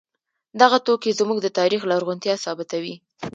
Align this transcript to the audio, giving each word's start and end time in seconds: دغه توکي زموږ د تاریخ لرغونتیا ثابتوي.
دغه 0.61 0.77
توکي 0.85 1.11
زموږ 1.19 1.37
د 1.41 1.47
تاریخ 1.59 1.81
لرغونتیا 1.91 2.35
ثابتوي. 2.45 2.95